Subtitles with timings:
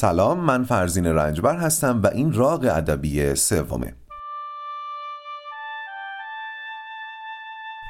[0.00, 3.94] سلام من فرزین رنجبر هستم و این راق ادبی سومه.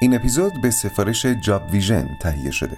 [0.01, 2.77] این اپیزود به سفارش جاب ویژن تهیه شده.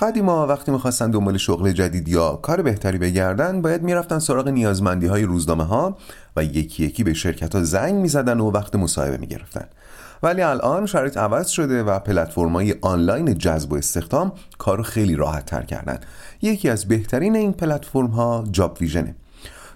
[0.00, 5.22] قدیما وقتی می‌خواستن دنبال شغل جدید یا کار بهتری بگردن باید می‌رفتن سراغ نیازمندی های
[5.22, 5.96] روزنامه ها
[6.36, 9.66] و یکی یکی به شرکت ها زنگ می‌زدن و وقت مصاحبه می‌گرفتن.
[10.22, 15.62] ولی الان شرایط عوض شده و پلتفرم‌های آنلاین جذب و استخدام کارو خیلی راحت تر
[15.62, 15.98] کردن.
[16.42, 19.14] یکی از بهترین این پلتفرم ها جاب ویژنه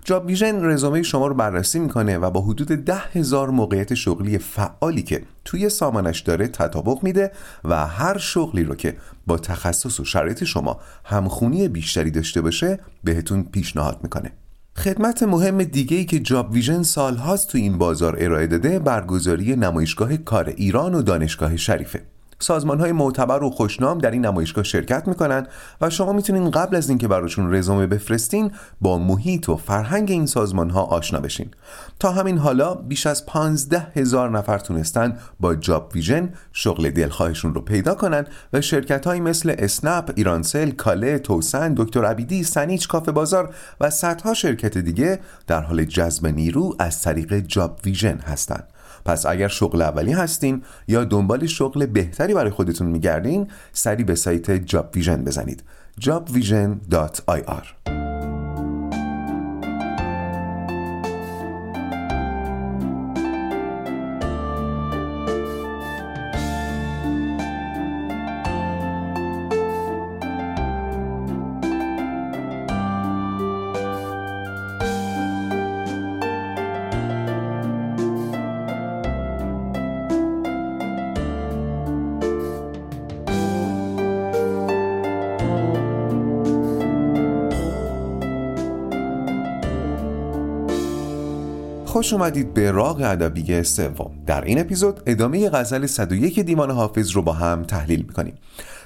[0.04, 5.02] جاب ویژن رزومه شما رو بررسی می‌کنه و با حدود ده هزار موقعیت شغلی فعالی
[5.02, 7.32] که توی سامانش داره تطابق میده
[7.64, 13.42] و هر شغلی رو که با تخصص و شرایط شما همخونی بیشتری داشته باشه بهتون
[13.42, 14.32] پیشنهاد می‌کنه.
[14.78, 20.16] خدمت مهم دیگه ای که جاب ویژن سالهاست تو این بازار ارائه داده برگزاری نمایشگاه
[20.16, 22.02] کار ایران و دانشگاه شریفه.
[22.38, 25.46] سازمان های معتبر و خوشنام در این نمایشگاه شرکت می‌کنن
[25.80, 30.70] و شما می‌تونین قبل از اینکه براشون رزومه بفرستین با محیط و فرهنگ این سازمان
[30.70, 31.50] ها آشنا بشین
[32.00, 37.60] تا همین حالا بیش از 15 هزار نفر تونستن با جاب ویژن شغل دلخواهشون رو
[37.60, 43.12] پیدا کنن و شرکت های مثل اسنپ، ایرانسل، کاله، توسن، دکتر عبیدی، سن ایچ، کافه
[43.12, 48.68] بازار و صدها شرکت دیگه در حال جذب نیرو از طریق جاب ویژن هستند.
[49.06, 54.50] پس اگر شغل اولی هستین یا دنبال شغل بهتری برای خودتون میگردین سری به سایت
[54.50, 55.62] جاب ویژن بزنید.
[56.00, 57.95] jobvision.ir
[92.06, 94.10] خوش اومدید به راق ادبی سوم.
[94.26, 98.34] در این اپیزود ادامه غزل 101 دیوان حافظ رو با هم تحلیل می‌کنیم.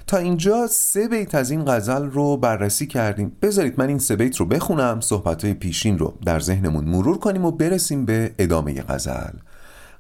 [0.07, 3.33] تا اینجا سه بیت از این غزل رو بررسی کردیم.
[3.43, 7.51] بذارید من این سه بیت رو بخونم صحبت پیشین رو در ذهنمون مرور کنیم و
[7.51, 9.33] برسیم به ادامه غزل.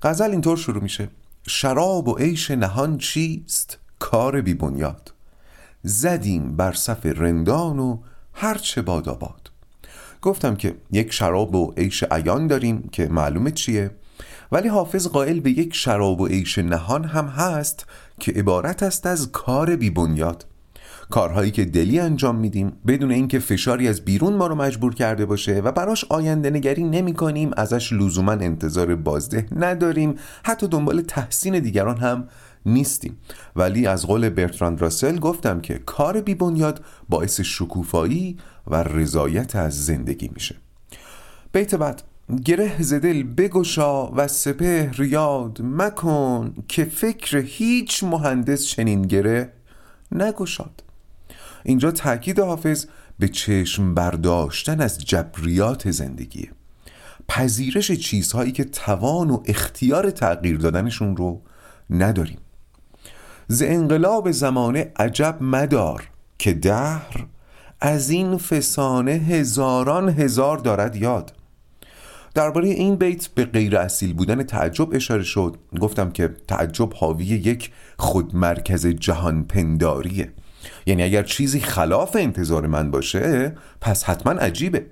[0.02, 1.08] غزل اینطور شروع میشه.
[1.46, 5.12] شراب و عیش نهان چیست؟ کار بی بنیاد.
[5.82, 7.98] زدیم بر صف رندان و
[8.32, 9.49] هرچه باد آباد.
[10.22, 13.90] گفتم که یک شراب و عیش عیان داریم که معلومه چیه.
[14.52, 17.86] ولی حافظ قائل به یک شراب و عیش نهان هم هست
[18.20, 20.46] که عبارت است از کار بی بنیاد.
[21.10, 25.60] کارهایی که دلی انجام میدیم بدون اینکه فشاری از بیرون ما رو مجبور کرده باشه
[25.60, 30.14] و براش آینده نگری نمی کنیم ازش لزوما انتظار بازده نداریم.
[30.44, 32.28] حتی دنبال تحسین دیگران هم
[32.66, 33.16] نیستیم.
[33.56, 38.36] ولی از قول برتراند راسل گفتم که کار بی بنیاد باعث شکوفایی
[38.70, 40.56] و رضایت از زندگی میشه.
[41.52, 42.02] بیت بعد
[42.44, 49.52] گره زدل بگشا و سپه ریاد مکن که فکر هیچ مهندس چنین گره
[50.12, 50.82] نگشاد.
[51.64, 52.86] اینجا تاکید حافظ
[53.18, 56.50] به چشم برداشتن از جبریات زندگیه.
[57.28, 61.40] پذیرش چیزهایی که توان و اختیار تغییر دادنشون رو
[61.90, 62.38] نداریم.
[63.48, 66.08] ز انقلاب زمانه عجب مدار
[66.38, 67.26] که دهر
[67.80, 71.32] از این فسانه هزاران هزار دارد یاد.
[72.34, 75.56] درباره این بیت به غیر اصیل بودن تعجب اشاره شد.
[75.80, 80.32] گفتم که تعجب حاوی یک خودمرکز جهان پنداریه
[80.86, 84.86] یعنی اگر چیزی خلاف انتظار من باشه پس حتما عجیبه.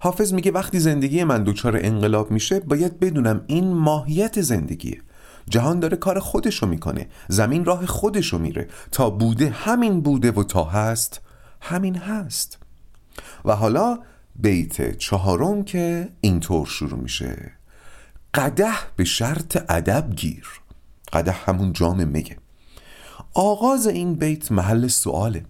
[0.00, 5.00] حافظ میگه وقتی زندگی من دچار انقلاب میشه باید بدونم این ماهیت زندگیه.
[5.48, 8.68] جهان داره کار خودشو می‌کنه زمین راه خودشو میره.
[8.92, 11.20] تا بوده همین بوده و تا هست
[11.64, 12.58] همین هست.
[13.44, 13.98] و حالا
[14.36, 17.52] بیت چهارم که اینطور شروع میشه.
[18.34, 20.46] قده به شرط ادب گیر.
[21.12, 22.36] قده همون جام میگه.
[23.34, 25.44] آغاز این بیت محل سواله.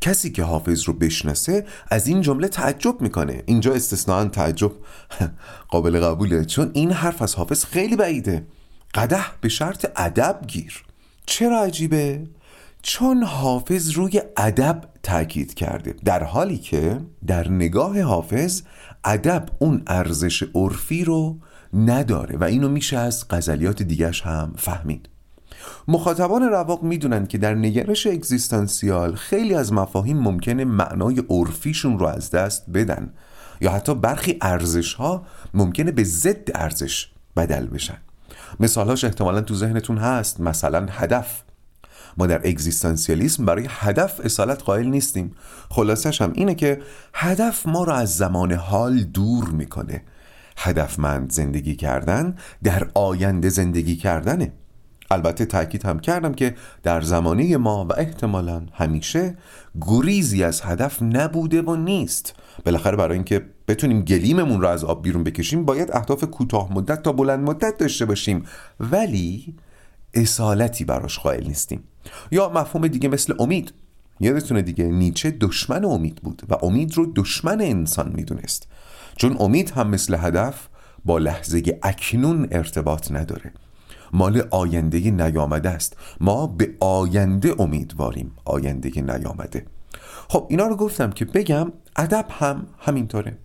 [0.00, 3.42] کسی که حافظ رو بشناسه از این جمله تعجب می‌کنه.
[3.46, 4.72] اینجا استثنان تعجب
[5.70, 8.46] قابل قبوله چون این حرف از حافظ خیلی بعیده.
[8.94, 10.84] قده به شرط ادب گیر.
[11.26, 12.26] چرا عجیبه؟
[12.82, 15.94] چون حافظ روی ادب تاکید کرده.
[16.04, 18.62] در حالی که در نگاه حافظ
[19.04, 21.38] ادب اون ارزش عرفی رو
[21.74, 25.08] نداره و اینو میشه از غزلیات دیگش هم فهمید.
[25.88, 32.30] مخاطبان رواق می‌دونن که در نگرش اگزیستانسیال خیلی از مفاهیم ممکنه معنای عرفیشون رو از
[32.30, 33.12] دست بدن
[33.60, 37.98] یا حتی برخی ارزش ها ممکنه به ضد ارزش بدل بشن.
[38.60, 41.42] مثالهاش احتمالا تو ذهنتون هست مثلا هدف.
[42.16, 45.34] ما در اگزیستانسیالیسم برای هدف اصالت قائل نیستیم.
[45.70, 46.80] خلاصش هم اینه که
[47.14, 50.02] هدف ما رو از زمان حال دور می‌کنه.
[50.56, 54.52] هدفمند زندگی کردن در آینده زندگی کردنه.
[55.10, 59.36] البته تاکید هم کردم که در زمانه ما و احتمالا همیشه
[59.80, 62.34] گریزی از هدف نبوده و نیست.
[62.64, 67.12] بالاخره برای اینکه بتونیم گلیممون رو از آب بیرون بکشیم باید اهداف کوتاه مدت تا
[67.12, 68.44] بلند مدت داشته باشیم.
[68.80, 69.54] ولی
[70.14, 71.84] اصالتی براش قائل نیستیم.
[72.30, 73.72] یا مفهوم دیگه مثل امید.
[74.20, 78.68] یادتونه دیگه نیچه دشمن امید بود و امید رو دشمن انسان می‌دونست.
[79.16, 80.68] چون امید هم مثل هدف
[81.04, 83.52] با لحظه اکنون ارتباط نداره.
[84.12, 85.96] مال آینده نیامده است.
[86.20, 88.32] ما به آینده امیدواریم.
[88.44, 89.66] آینده نیامده.
[90.28, 93.38] خب اینا رو گفتم که بگم ادب هم همینطوره.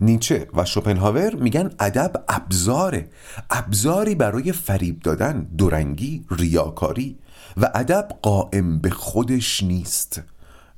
[0.00, 3.08] نیچه و شوپنهاور میگن ادب ابزاره.
[3.50, 7.18] ابزاری برای فریب دادن دورنگی ریاکاری.
[7.56, 10.22] و ادب قائم به خودش نیست.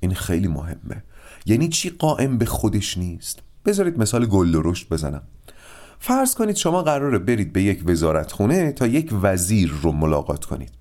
[0.01, 1.05] این خیلی مهمه.
[1.47, 5.23] یعنی چی قائم به خودش نیست؟ بذارید مثال گل رشد بزنم.
[5.99, 10.73] فرض کنید شما قراره برید به یک وزارت خونه تا یک وزیر رو ملاقات کنید.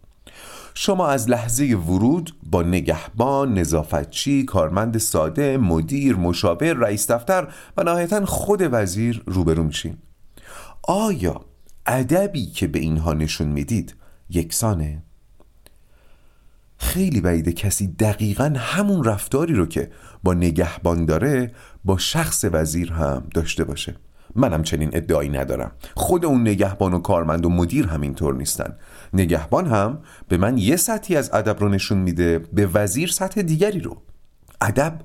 [0.73, 7.47] شما از لحظه ورود با نگهبان، نظافتچی، کارمند ساده، مدیر، مشاور، رئیس دفتر
[7.77, 9.97] و نهایتا خود وزیر روبرو میشین.
[10.83, 11.45] آیا
[11.85, 13.95] ادبی که به اینها نشون می‌دید
[14.29, 15.03] یکسانه؟
[16.77, 19.91] خیلی بعیده کسی دقیقا همون رفتاری رو که
[20.23, 21.51] با نگهبان داره
[21.85, 23.95] با شخص وزیر هم داشته باشه.
[24.35, 25.71] منم چنین ادعایی ندارم.
[25.95, 28.75] خود اون نگهبان و کارمند و مدیر همینطور نیستن.
[29.13, 33.79] نگهبان هم به من یه سطحی از ادب رو نشون میده به وزیر سطح دیگری
[33.79, 33.97] رو.
[34.61, 34.99] ادب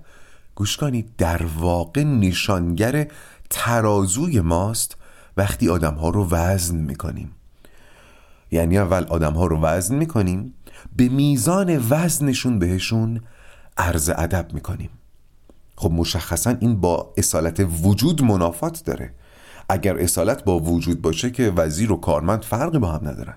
[0.55, 3.07] گوش کنید در واقع نشانگر
[3.51, 4.97] ترازوی ماست
[5.37, 7.33] وقتی آدم ها رو وزن می‌کنیم.
[8.51, 10.55] یعنی اول آدم ها رو وزن می‌کنیم
[10.99, 13.21] به میزان وزنشون بهشون
[13.77, 14.91] عرض ادب می‌کنیم.
[15.77, 19.15] خب مشخصا این با اصالت وجود منافات داره.
[19.69, 23.35] اگر اصالت با وجود باشه که وزیر و کارمند فرقی با هم ندارن.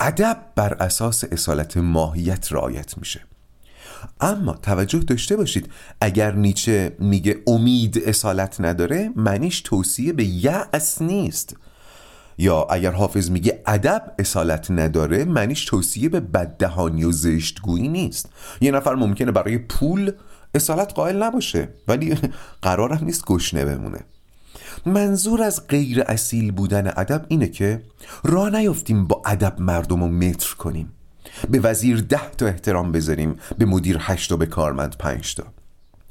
[0.00, 3.20] ادب بر اساس اصالت ماهیت رعایت میشه.
[4.20, 5.70] اما توجه داشته باشید
[6.00, 11.56] اگر نیچه میگه امید اصالت نداره معنیش توصیه به یأس نیست.
[12.38, 18.28] یا اگر حافظ میگه ادب اصالت نداره معنیش توصیه به بددهانی و زشتگویی نیست.
[18.60, 20.12] یه نفر ممکنه برای پول
[20.54, 22.16] اصالت قائل نباشه ولی
[22.62, 24.00] قرارم نیست گشنه بمونه.
[24.86, 27.82] منظور از غیر اصیل بودن ادب اینه که
[28.24, 30.92] راه نیفتیم با ادب مردم رو متر کنیم.
[31.50, 35.44] به وزیر ده تا احترام بذاریم به مدیر هشت و به کارمند پنج تا.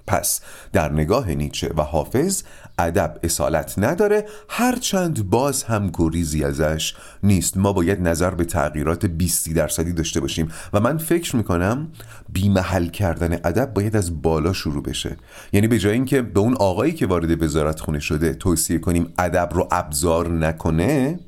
[0.07, 0.41] پس
[0.73, 2.43] در نگاه نیچه و حافظ
[2.77, 7.57] ادب اصالت نداره هرچند باز هم گریزی ازش نیست.
[7.57, 11.87] ما باید نظر به تغییرات 20 درصدی داشته باشیم و من فکر می‌کنم
[12.29, 15.17] بیمحل کردن ادب باید از بالا شروع بشه.
[15.53, 19.49] یعنی به جای اینکه به اون آقایی که وارد وزارت خونه شده توصیه کنیم ادب
[19.53, 21.19] رو ابزار نکنه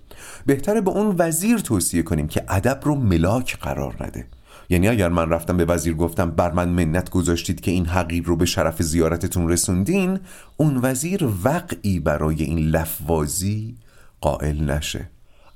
[0.46, 4.26] بهتره به اون وزیر توصیه کنیم که ادب رو ملاک قرار نده.
[4.70, 8.36] یعنی اگر من رفتم به وزیر گفتم بر من منت گذاشتید که این حقیر رو
[8.36, 10.20] به شرف زیارتتون رسوندین
[10.58, 13.76] اون وزیر وقعی برای این لفوازی
[14.22, 15.10] قائل نشه.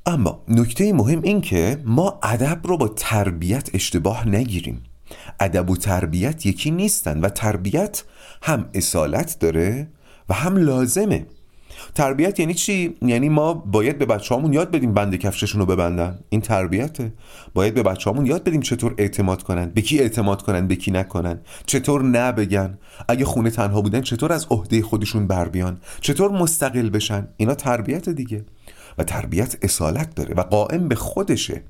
[0.05, 4.83] اما نکته مهم این که ما ادب رو با تربیت اشتباه نگیریم.
[5.39, 8.03] ادب و تربیت یکی نیستن و تربیت
[8.41, 9.87] هم اصالت داره
[10.29, 11.25] و هم لازمه.
[11.95, 16.19] تربیت یعنی چی؟ یعنی ما باید به بچه‌هامون یاد بدیم بند کفششون رو ببندن.
[16.29, 17.13] این تربیته
[17.53, 19.65] باید به بچه‌هامون یاد بدیم چطور اعتماد کنن.
[19.65, 21.39] به کی اعتماد کنن به کی نکنن.
[21.65, 22.77] چطور نبگن.
[23.07, 28.09] اگه خونه تنها بودن چطور از عهده خودشون بر بیان؟ چطور مستقل بشن؟ اینا تربیت
[28.09, 28.45] دیگه.
[28.97, 31.61] و تربیت اصالت داره و قائم به خودشه.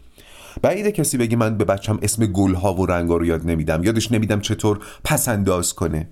[0.61, 3.83] بعیده کسی بگی من به بچم اسم گلها و رنگا رو یاد نمیدم.
[3.83, 6.09] یادش نمیدم چطور پس انداز کنه.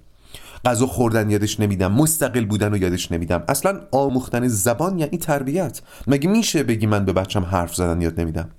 [0.65, 3.43] غذا خوردن یادش نمیدم مستقل بودن رو یادش نمیدم.
[3.47, 5.81] اصلا آموختن زبان یعنی تربیت.
[6.07, 8.49] مگه میشه بگی من به بچم حرف زدن یاد نمیدم؟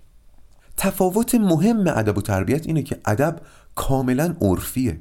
[0.76, 3.40] تفاوت مهم ادب و تربیت اینه که ادب
[3.74, 5.00] کاملا عرفیه.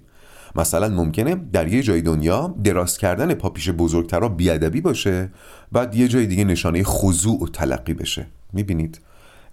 [0.55, 5.29] مثلا ممکنه در یه جای دنیا دراز کردن پا پیش بزرگترا بیادبی باشه
[5.71, 8.27] بعد یه جای دیگه نشانه خضوع و تلقی بشه.
[8.53, 9.01] می‌بینید؟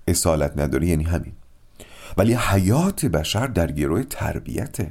[0.09, 1.33] اصالت نداره یعنی همین.
[2.17, 4.91] ولی حیات بشر در گروه تربیته.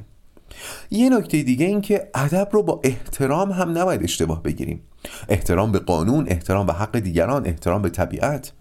[0.90, 4.80] یه نکته دیگه این که ادب رو با احترام هم نباید اشتباه بگیریم.
[5.28, 8.52] احترام به قانون احترام به حق دیگران احترام به طبیعت.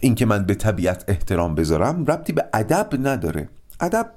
[0.00, 3.48] اینکه من به طبیعت احترام بذارم ربطی به ادب نداره.
[3.80, 4.10] ادب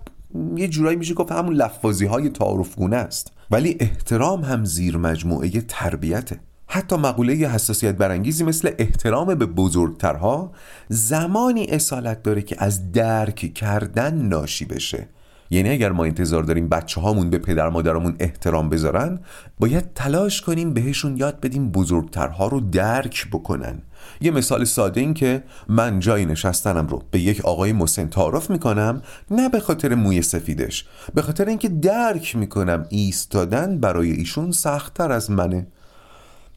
[0.56, 3.32] یه جورایی میشه گفت همون لفظی های تعارفگونه است.
[3.52, 6.40] ولی احترام هم زیر مجموعه تربیته.
[6.68, 10.52] حتی مقوله حساسیت برانگیزی مثل احترام به بزرگترها
[10.90, 15.08] زمانی اصالت داره که از درک کردن ناشی بشه.
[15.50, 19.20] یعنی اگر ما انتظار داریم بچه هامون به پدر مادرمون احترام بذارن
[19.60, 23.82] باید تلاش کنیم بهشون یاد بدیم بزرگترها رو درک بکنن.
[24.22, 29.02] یه مثال ساده این که من جای نشستنم رو به یک آقای مسن تعارف می‌کنم
[29.32, 35.32] نه به خاطر موی سفیدش به خاطر اینکه درک می‌کنم ایستادن برای ایشون سختتر از
[35.32, 35.68] منه.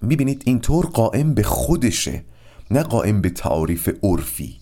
[0.03, 2.25] می‌بینید اینطور قائم به خودشه
[2.71, 4.60] نه قائم به تعاریف عرفی.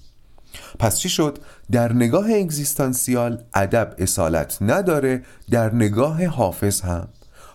[0.78, 1.38] پس چی شد؟
[1.70, 7.08] در نگاه اگزیستانسیال ادب اصالت نداره در نگاه حافظ هم.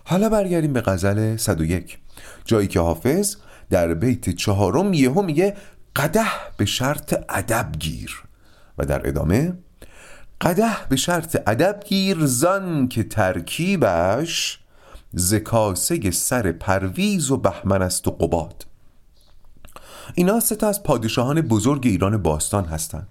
[0.04, 1.98] حالا برگردیم به غزل 101
[2.44, 3.36] جایی که حافظ
[3.70, 5.56] در بیت چهارم یهو میگه
[5.96, 6.24] قده
[6.56, 8.22] به شرط ادب گیر.
[8.78, 9.52] و در ادامه
[10.40, 14.58] قده به شرط ادب گیر زن که ترکیبش
[15.12, 18.66] زکاسه سر پرویز و بهمن است و قباد.
[20.14, 23.08] اینا سه از پادشاهان بزرگ ایران باستان هستند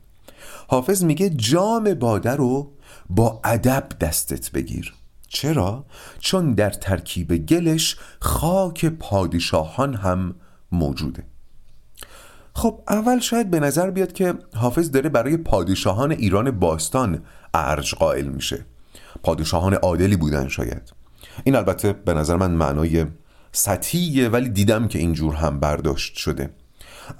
[0.67, 2.71] حافظ میگه جام باده رو
[3.09, 4.93] با ادب دستت بگیر.
[5.27, 5.85] چرا؟
[6.19, 10.35] چون در ترکیب گلش خاک پادشاهان هم
[10.71, 11.23] موجوده.
[12.55, 17.21] خب اول شاید به نظر بیاد که حافظ داره برای پادشاهان ایران باستان
[17.53, 18.65] ارج قائل میشه.
[19.23, 20.93] پادشاهان عادلی بودن شاید.
[21.43, 23.05] این البته به نظر من معنای
[23.51, 26.49] سطحیه ولی دیدم که اینجور هم برداشت شده.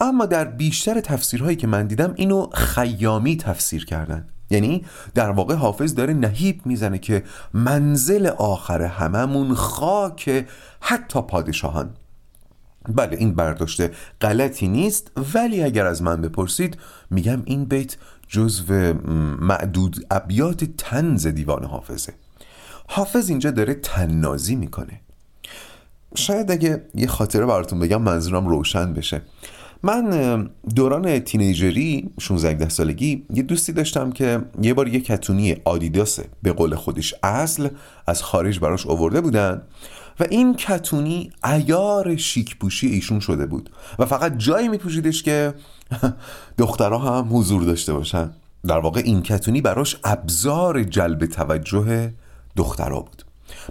[0.01, 4.27] اما در بیشتر تفسیرهایی که من دیدم اینو خیامی تفسیر کردن.
[4.49, 7.23] یعنی در واقع حافظ داره نهیب می‌زنه که
[7.53, 10.45] منزل آخر هممون خاک
[10.79, 11.93] حتی پادشاهان.
[12.89, 16.77] بله این برداشته غلطی نیست ولی اگر از من بپرسید
[17.09, 17.95] میگم این بیت
[18.27, 18.93] جزو
[19.39, 22.13] معدود ابیات تنز دیوان حافظه.
[22.87, 25.01] حافظ اینجا داره تننازی می‌کنه.
[26.15, 29.21] شاید اگه یه خاطره براتون بگم منظورم روشن بشه.
[29.85, 36.53] من دوران تینیجری 16 سالگی یه دوستی داشتم که یه بار یه کتونی آدیداس به
[36.53, 37.69] قول خودش اصل
[38.07, 39.61] از خارج براش آورده بودن
[40.19, 45.53] و این کتونی ایار شیک پوشی ایشون شده بود و فقط جایی میپوشیدش که
[46.57, 48.31] دخترها هم حضور داشته باشن.
[48.67, 52.13] در واقع این کتونی براش ابزار جلب توجه
[52.55, 53.23] دخترها بود.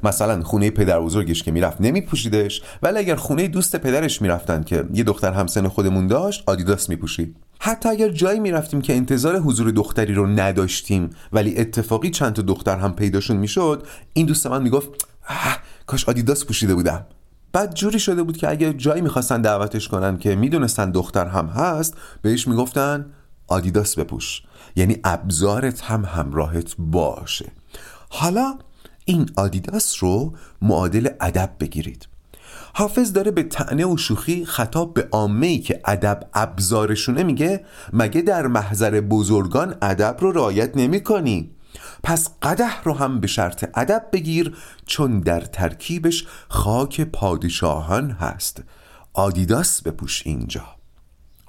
[0.03, 5.05] مثلا خونه پدر بزرگش که می‌رفت نمیپوشیدش ولی اگر خونه دوست پدرش می‌رفتن که یه
[5.05, 7.37] دختر همسن خودمون داشت آدیداس میپوشید.
[7.59, 12.77] حتی اگر جایی می‌رفتیم که انتظار حضور دختری رو نداشتیم ولی اتفاقی چند تا دختر
[12.77, 14.89] هم پیداشون می‌شد این دوست من می‌گفت
[15.87, 17.07] کاش آدیداس پوشیده بودم.
[17.53, 21.95] بعد جوری شده بود که اگر جایی می‌خواستن دعوتش کنن که می‌دونستن دختر هم هست
[22.23, 23.07] بهش می‌گفتن
[23.47, 24.43] آدیداس بپوش.
[24.77, 27.53] یعنی ابزارت هم همراهت باشه.
[28.09, 28.55] حالا
[29.05, 30.33] این آدیداس رو
[30.63, 32.09] معادل ادب بگیرید
[32.75, 38.23] حافظ داره به تعنه و شوخی خطاب به عامه ای که ادب ابزارشونه میگه مگه
[38.23, 41.51] در محضر بزرگان ادب رو رعایت نمی کنی؟
[42.03, 44.57] پس قده رو هم به شرط ادب بگیر
[44.87, 48.63] چون در ترکیبش خاک پادشاهان هست
[49.15, 50.65] آدیداس بپوش اینجا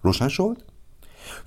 [0.01, 0.57] روشن شد؟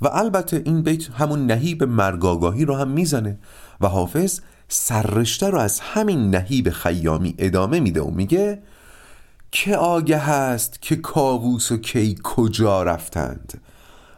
[0.03, 3.39] و البته این بیت همون نهیب مرگاگاهی رو هم می‌زنه
[3.81, 8.63] و حافظ سررشته رو از همین نهیب خیامی ادامه میده و میگه
[9.53, 13.61] که آگه هست که کاووس و کی کجا رفتند.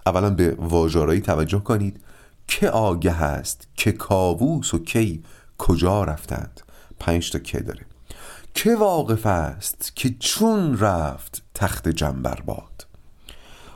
[0.06, 2.00] اولا به واژارایی توجه کنید.
[2.46, 5.22] که آگه هست که کاووس و کی
[5.58, 6.60] کجا رفتند.
[6.98, 7.86] پنج تا که داره.
[8.54, 12.86] که واقف است که چون رفت تخت جنبر باد.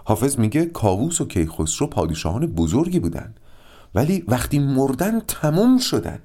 [0.04, 3.34] حافظ میگه کاووس و کیخسرو پادشاهان بزرگی بودن
[3.94, 6.18] ولی وقتی مردن تموم شدن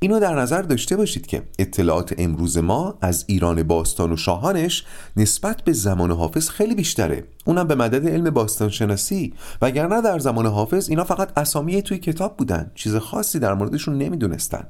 [0.00, 4.84] اینو در نظر داشته باشید که اطلاعات امروز ما از ایران باستان و شاهانش
[5.16, 7.24] نسبت به زمان حافظ خیلی بیشتره.
[7.44, 12.36] اونم به مدد علم باستان شناسی وگرنه در زمان حافظ اینا فقط اسامی توی کتاب
[12.36, 12.70] بودن.
[12.74, 14.66] چیز خاصی در موردشون نمی‌دونستن.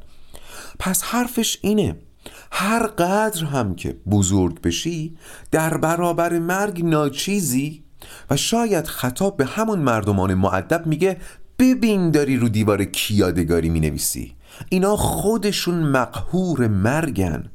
[0.79, 1.97] پس حرفش اینه.
[2.53, 5.17] هر قدر هم که بزرگ بشی
[5.51, 7.85] در برابر مرگ ناچیزی
[8.31, 11.17] و شاید خطاب به همون مردمان معدب میگه
[11.59, 14.38] ببین داری رو دیوار کیادگاری می نویسی
[14.69, 17.51] اینا خودشون مقهور مرگن.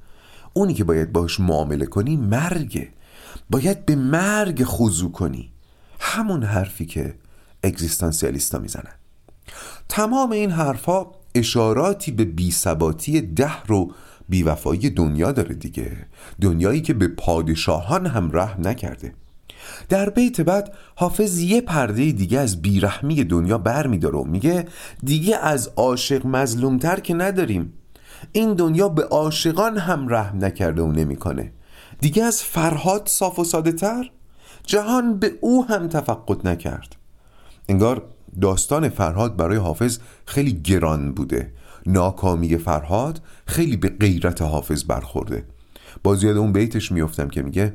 [0.54, 2.90] اونی که باید باش معامله کنی مرگه.
[3.50, 5.52] باید به مرگ خضوع کنی.
[6.00, 7.16] همون حرفی که
[7.64, 8.94] اگزیستانسیالیستا می‌زنن.
[9.90, 13.92] تمام این حرفها اشاراتی به بیثباتی ده رو
[14.30, 16.06] بیوفایی دنیا داره دیگه.
[16.42, 19.14] دنیایی که به پادشاهان هم رحم نکرده.
[19.90, 24.66] در بیت بعد حافظ یه پرده دیگه از بیرحمی دنیا بر میداره و میگه
[25.04, 27.74] دیگه از عاشق مظلومتر که نداریم.
[28.32, 31.52] این دنیا به عاشقان هم رحم نکرده و نمی‌کنه.
[32.02, 34.12] دیگه از فرهاد صاف و ساده تر؟
[34.66, 36.96] جهان به او هم تفقد نکرد.
[37.70, 38.04] انگار
[38.42, 41.54] داستان فرهاد برای حافظ خیلی گران بوده.
[41.86, 45.46] ناکامی فرهاد خیلی به غیرت حافظ برخورده.
[46.04, 47.74] باز یاد اون بیتش میفتم که میگه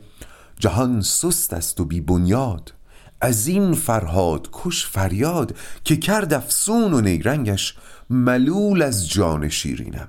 [0.59, 2.75] جهان سست است و بی بنیاد.
[3.21, 7.75] از این فرهاد کش فریاد که کرد افسون و نیرنگش
[8.11, 10.09] ملول از جان شیرینم.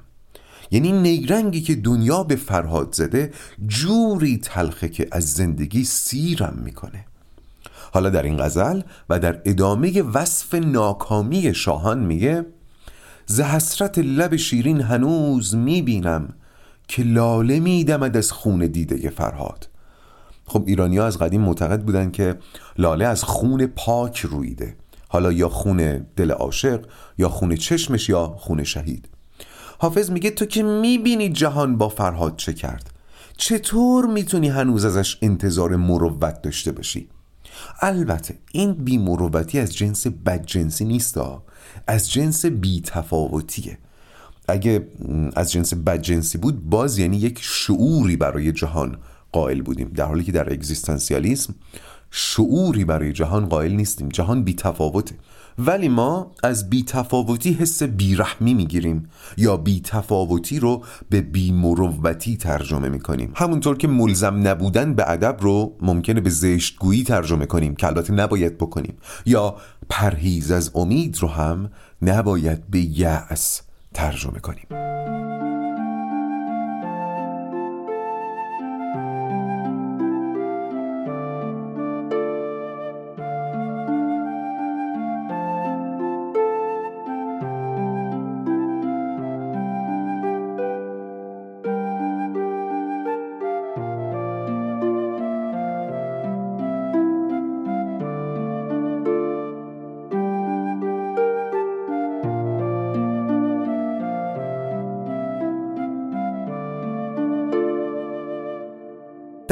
[0.71, 3.33] یعنی نیرنگی که دنیا به فرهاد زده
[3.67, 7.05] جوری تلخه که از زندگی سیرم می‌کنه.
[7.91, 12.45] حالا در این غزل و در ادامه وصف ناکامی شاهان میگه
[13.25, 16.33] ز حسرت لب شیرین هنوز می‌بینم
[16.87, 19.68] که لاله میدمد از خون دیده فرهاد.
[20.49, 22.35] خب ایرانی ها از قدیم معتقد بودن که
[22.77, 24.75] لاله از خون پاک رویده.
[25.07, 26.85] حالا یا خون دل عاشق
[27.17, 29.09] یا خون چشمش یا خون شهید.
[29.79, 32.89] حافظ میگه تو که می‌بینی جهان با فرهاد چه کرد؟
[33.37, 37.09] چطور می‌تونی هنوز ازش انتظار مروت داشته باشی؟
[37.81, 38.97] البته این بی
[39.59, 41.19] از جنس بدجنسی نیست
[41.87, 43.77] از جنس بی تفاوتیه
[44.47, 44.87] اگه
[45.35, 48.97] از جنس بدجنسی بود باز یعنی یک شعوری برای جهان
[49.31, 51.55] قائل بودیم در حالی که در اگزیستانسیالیسم
[52.11, 54.09] شعوری برای جهان قائل نیستیم.
[54.09, 55.15] جهان بی تفاوته
[55.59, 63.31] ولی ما از بیتفاوتی حس بیرحمی می‌گیریم یا بیتفاوتی رو به بیمروتی ترجمه می‌کنیم.
[63.35, 68.57] همونطور که ملزم نبودن به ادب رو ممکنه به زشتگویی ترجمه کنیم که البته نباید
[68.57, 68.97] بکنیم.
[69.25, 69.55] یا
[69.89, 71.71] پرهیز از امید رو هم
[72.01, 73.61] نباید به یأس
[73.93, 74.65] ترجمه کنیم.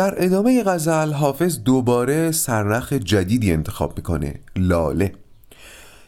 [0.07, 5.13] در ادامه غزل حافظ دوباره سرنخ جدیدی انتخاب می‌کنه لاله.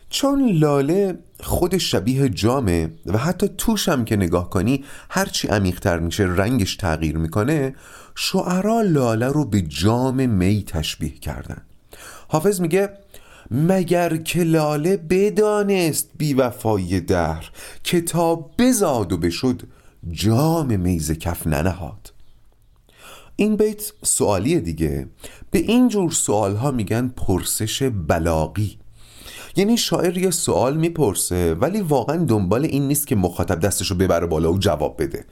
[0.09, 6.23] چون لاله خود شبیه جامه و حتی توش هم که نگاه کنی هرچی عمیقتر میشه
[6.23, 7.75] رنگش تغییر می‌کنه
[8.15, 11.61] شعرا لاله رو به جام می تشبیه کردن.
[12.27, 12.89] حافظ میگه
[13.51, 17.43] مگر که لاله بدانست بی وفای در
[17.83, 19.61] کتاب بزاد و بشد
[20.11, 22.18] جام میز کف ننهاد.
[23.39, 25.07] این بیت سوالیه دیگه.
[25.51, 28.77] به این جور سوال ها میگن پرسش بلاغی.
[29.55, 34.53] یعنی شاعر یه سوال می‌پرسه ولی واقعا دنبال این نیست که مخاطب دستشو ببره بالا
[34.53, 35.25] و جواب بده.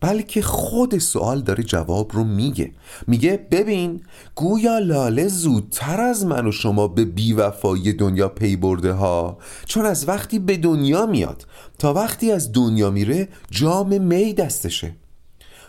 [0.00, 2.72] بلکه خود سوال داره جواب رو میگه.
[3.06, 4.00] میگه ببین
[4.34, 10.08] گویا لاله زودتر از من و شما به بیوفایی دنیا پی برده ها چون از
[10.08, 11.46] وقتی به دنیا میاد
[11.78, 14.96] تا وقتی از دنیا میره جام می دستشه.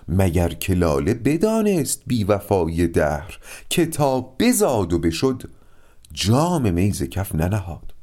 [0.10, 3.39] مگر که لاله بدانست بی وفای دهر
[3.70, 5.43] کتاب بزاد و بشد
[6.13, 7.93] جام میز کف ننهاد.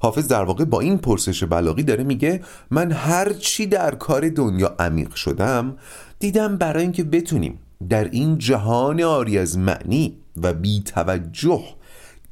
[0.00, 4.76] حافظ در واقع با این پرسش بلاغی داره میگه من هر چی در کار دنیا
[4.78, 5.76] عمیق شدم
[6.18, 7.58] دیدم برای اینکه بتونیم
[7.88, 11.64] در این جهان آری از معنی و بی توجه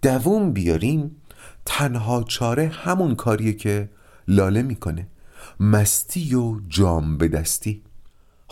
[0.03, 1.17] دووم بیاریم
[1.65, 3.89] تنها چاره همون کاریه که
[4.29, 5.07] لاله می‌کنه.
[5.61, 7.83] مستی و جام به دستی.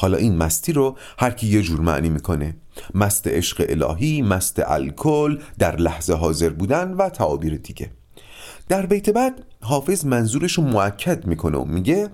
[0.01, 2.57] حالا این مستی رو هر کی یه جور معنی می‌کنه.
[2.95, 7.91] مست عشق الهی مست الکل در لحظه حاضر بودن و تعابیر دیگه.
[8.69, 12.11] در بیت بعد حافظ منظورش رو معکد می‌کنه و میگه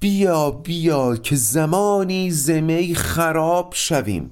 [0.00, 4.30] بیا بیا که زمانی زمی خراب شویم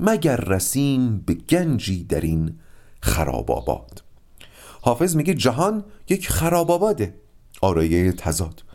[0.00, 2.58] مگر رسیم به گنجی در این
[3.00, 4.02] خراب آباد.
[4.80, 7.14] حافظ میگه جهان یک خراب آباده.
[7.60, 8.67] آرایه تزاد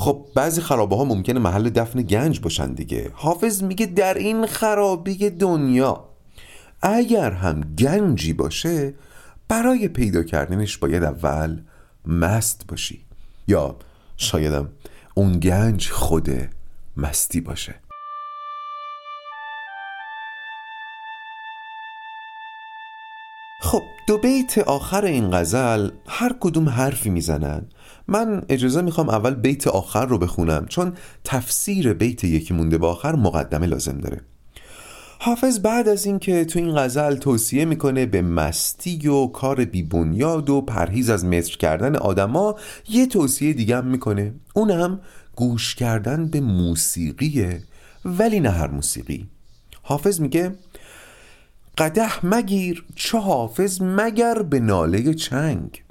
[0.00, 3.10] خب بعضی خرابه ها ممکنه محل دفن گنج باشن دیگه.
[3.14, 6.04] حافظ میگه در این خرابه دنیا
[6.82, 8.94] اگر هم گنجی باشه
[9.48, 11.60] برای پیدا کردنش باید اول
[12.06, 13.04] مست باشی.
[13.48, 13.76] یا
[14.16, 14.68] شایدم
[15.14, 16.30] اون گنج خود
[16.96, 17.74] مستی باشه.
[23.62, 27.66] خب دو بیت آخر این غزل هر کدوم حرفی می‌زنن.
[28.10, 30.92] من اجازه می‌خوام اول بیت آخر رو بخونم چون
[31.24, 34.20] تفسیر بیت یکی مونده با آخر مقدمه لازم داره.
[35.18, 40.50] حافظ بعد از اینکه تو این غزل توصیه می‌کنه به مستی و کار بی بنیاد
[40.50, 42.56] و پرهیز از مصر کردن آدما
[42.88, 44.34] یه توصیه دیگه هم می‌کنه.
[44.54, 45.00] اونم
[45.36, 47.62] گوش کردن به موسیقیه
[48.04, 49.26] ولی نه هر موسیقی.
[49.82, 50.54] حافظ میگه
[51.78, 55.82] قده مگیر چه حافظ مگر به ناله چنگ؟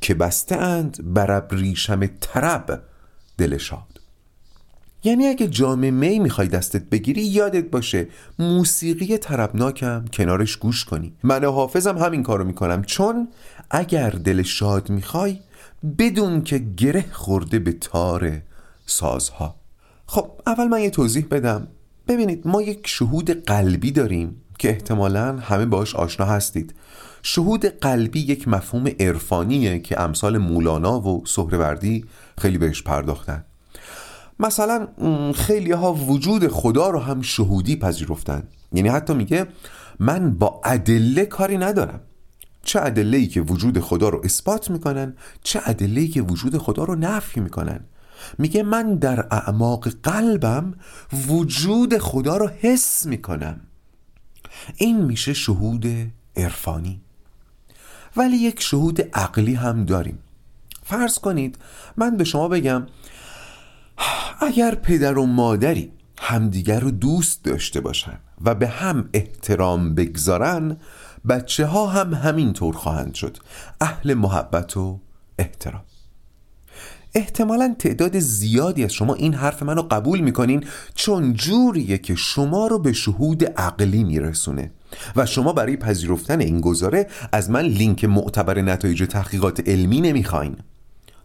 [0.00, 2.82] که بسته اند بر ریشم طرب
[3.38, 4.00] دل شاد.
[5.04, 8.08] یعنی اگه جام می می‌خوای دستت بگیری یادت باشه
[8.38, 11.14] موسیقی طربناکم کنارش گوش کنی.
[11.22, 12.82] من حافظم همین کارو می‌کنم.
[12.82, 13.28] چون
[13.70, 15.38] اگر دل شاد می‌خوای
[15.98, 18.42] بدون که گره خورده به تار
[18.86, 19.54] سازها.
[20.06, 21.68] خب اول من یه توضیح بدم.
[22.08, 24.42] ببینید ما یک شهود قلبی داریم.
[24.58, 26.74] که احتمالا همه باش آشنا هستید.
[27.22, 32.04] شهود قلبی یک مفهوم عرفانیه که امثال مولانا و سهروردی
[32.38, 33.44] خیلی بهش پرداختن.
[34.40, 34.88] مثلا
[35.34, 38.42] خیلی ها وجود خدا رو هم شهودی پذیرفتن.
[38.72, 39.46] یعنی حتی میگه
[39.98, 42.00] من با ادله کاری ندارم.
[42.62, 47.40] چه ادله که وجود خدا رو اثبات می‌کنن چه ادله که وجود خدا رو نفی
[47.40, 47.80] می‌کنن.
[48.38, 50.74] میگه من در اعماق قلبم
[51.28, 53.60] وجود خدا رو حس می‌کنم.
[54.76, 55.86] این میشه شهود
[56.36, 57.00] عرفانی.
[58.16, 60.18] ولی یک شهود عقلی هم داریم.
[60.82, 61.58] فرض کنید
[61.96, 62.86] من به شما بگم
[64.40, 70.76] اگر پدر و مادری همدیگر رو دوست داشته باشن و به هم احترام بگذارن
[71.28, 73.36] بچه ها هم همینطور خواهند شد.
[73.80, 75.00] اهل محبت و
[75.38, 75.82] احترام.
[77.18, 82.78] احتمالا تعداد زیادی از شما این حرف منو قبول می‌کنین چون جوریه که شما رو
[82.78, 84.70] به شهود عقلی میرسونه.
[85.16, 90.56] و شما برای پذیرفتن این گزاره از من لینک معتبر نتایج تحقیقات علمی نمی‌خواین.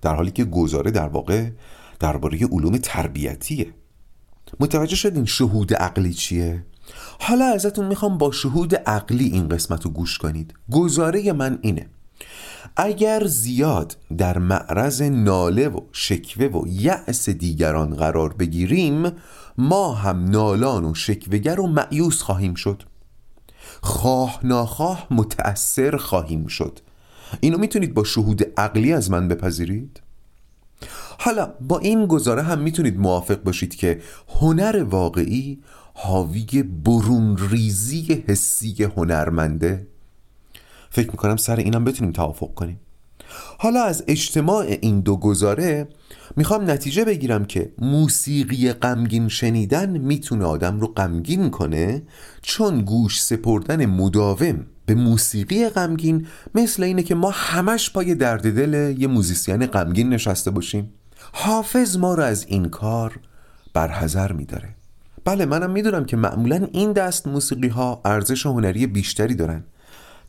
[0.01, 1.49] در حالی که گزاره در واقع
[1.99, 3.67] درباره علوم تربیتیه.
[4.59, 6.65] متوجه شدین شهود عقلی چیه؟
[7.19, 10.53] حالا ازتون می‌خوام با شهود عقلی این قسمت رو گوش کنید.
[10.71, 11.85] گزاره من اینه.
[12.75, 19.11] اگر زیاد در معرض ناله و شکوه و یأس دیگران قرار بگیریم
[19.57, 22.83] ما هم نالان و شکوهگر و معیوس خواهیم شد
[23.81, 26.79] خواه ناخواه متأثر خواهیم شد
[27.39, 30.01] اینو می‌تونید با شهود عقلی از من بپذیرید؟
[31.19, 34.01] حالا با این گزاره هم می‌تونید موافق باشید که
[34.39, 35.59] هنر واقعی
[35.93, 39.87] حاوی برون ریزی حسی هنرمنده
[40.93, 42.79] فکر می‌کنم سر اینم بتونیم توافق کنیم.
[43.57, 45.87] حالا از اجتماع این دو گزاره
[46.35, 52.01] می‌خوام نتیجه بگیرم که موسیقی غمگین شنیدن می‌تونه آدم رو غمگین کنه
[52.41, 58.95] چون گوش سپردن مداوم به موسیقی غمگین مثل اینه که ما همش پای درد دل
[58.97, 60.93] یه موزیسین غمگین نشسته باشیم.
[61.33, 63.19] حافظ ما رو از این کار
[63.73, 64.69] برحضر میداره.
[65.25, 69.63] بله منم می‌دونم که معمولا این دست موسیقی ها ارزش هنری بیشتری دارن.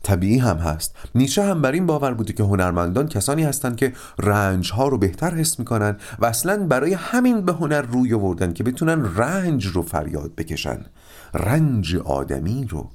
[0.05, 0.95] طبیعی هم هست.
[1.15, 5.33] نیچه هم بر این باور بوده که هنرمندان کسانی هستند که رنج ها رو بهتر
[5.35, 10.35] حس می‌کنن و اصلا برای همین به هنر روی آوردن که بتونن رنج رو فریاد
[10.35, 10.85] بکشن.
[11.33, 12.89] رنج آدمی رو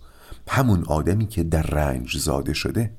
[0.48, 2.90] همون آدمی که در رنج زاده شده.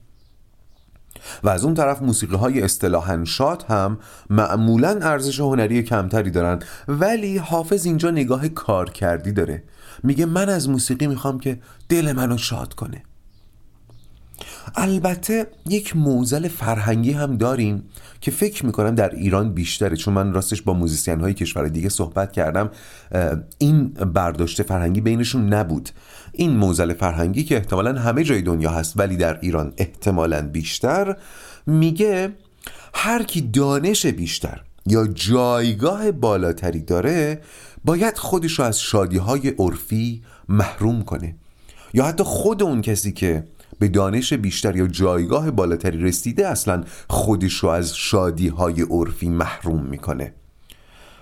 [1.43, 3.97] و از اون طرف موسیقی های اصطلاحا شاد هم
[4.29, 9.63] معمولا ارزش هنری کمتری دارن ولی حافظ اینجا نگاه کار کردی داره.
[10.03, 13.03] میگه من از موسیقی می‌خوام که دل منو شاد کنه.
[14.75, 17.83] البته یک موزل فرهنگی هم داریم
[18.21, 22.31] که فکر می‌کنم در ایران بیشتره چون من راستش با موزیسین های کشور دیگه صحبت
[22.31, 22.69] کردم
[23.57, 25.89] این برداشت فرهنگی بینشون نبود.
[26.31, 31.15] این موزل فرهنگی که احتمالا همه جای دنیا هست ولی در ایران احتمالا بیشتر
[31.67, 32.33] میگه
[32.93, 37.41] هر کی دانش بیشتر یا جایگاه بالاتری داره
[37.85, 41.35] باید خودش رو از شادی های عرفی محروم کنه
[41.93, 43.43] یا حتی خود اون کسی که
[43.81, 49.85] به دانش بیشتر یا جایگاه بالاتری رسیده اصلا خودش رو از شادی های عرفی محروم
[49.85, 50.33] می‌کنه.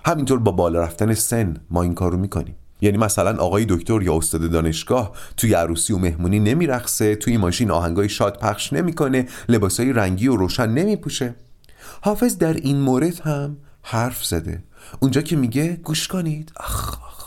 [0.06, 2.54] همینطور با بالا رفتن سن ما این کارو می‌کنیم.
[2.80, 8.08] یعنی مثلا آقای دکتر یا استاد دانشگاه توی عروسی و مهمونی نمیرقصه توی ماشین آهنگای
[8.08, 11.34] شاد پخش نمی‌کنه لباسای رنگی و روشن نمیپوشه.
[12.00, 14.62] حافظ در این مورد هم حرف زده.
[15.00, 16.52] اونجا که میگه گوش کنید.
[16.56, 17.19] آخ.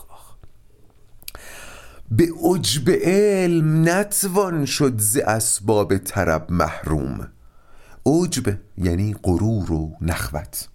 [2.10, 7.28] به عجب علم نتوان شد ز اسباب طرب محروم.
[8.06, 10.68] عجب یعنی غرور و نخوت.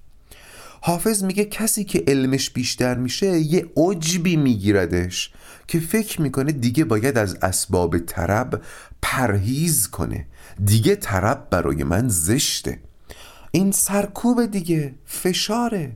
[0.81, 5.31] حافظ میگه کسی که علمش بیشتر میشه یه عجبی میگیردش
[5.67, 8.61] که فکر می‌کنه دیگه باید از اسباب طرب
[9.01, 10.25] پرهیز کنه.
[10.65, 12.79] دیگه طرب برای من زشته.
[13.51, 15.91] این سرکوب دیگه فشاره.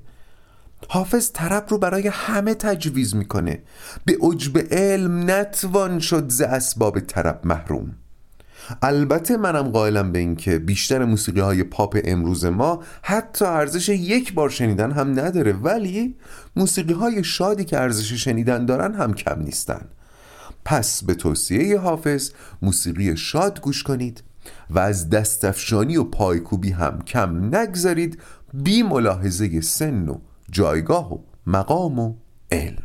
[0.89, 3.61] حافظ طرب رو برای همه تجویز می‌کنه.
[4.05, 7.95] به عجب علم نتوان شد ز اسباب طرب محروم.
[8.81, 14.33] البته منم قائلم به این که بیشتر موسیقی های پاپ امروز ما حتی ارزش یک
[14.33, 16.15] بار شنیدن هم نداره ولی
[16.55, 19.81] موسیقی های شادی که ارزش شنیدن دارن هم کم نیستن.
[20.65, 24.23] پس به توصیه حافظ موسیقی شاد گوش کنید
[24.69, 28.19] و از دستفشانی و پایکوبی هم کم نگذارید
[28.53, 30.17] بی ملاحظه سن و
[30.53, 32.13] جایگاه و مقام و
[32.51, 32.83] علم.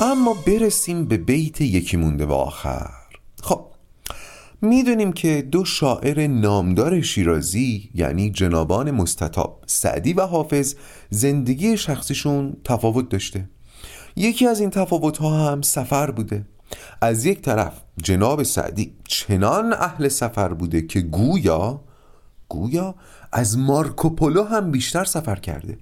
[0.00, 3.03] اما برسیم به بیت یکی مونده و آخر.
[4.64, 10.74] می‌دونیم که دو شاعر نامدار شیرازی یعنی جنابان مستطاب سعدی و حافظ
[11.10, 13.48] زندگی شخصیشون تفاوت داشته.
[14.16, 16.44] یکی از این تفاوت ها هم سفر بوده.
[17.00, 17.72] از یک طرف
[18.02, 21.80] جناب سعدی چنان اهل سفر بوده که گویا
[22.48, 22.94] گویا
[23.32, 25.78] از مارکوپولو هم بیشتر سفر کرده.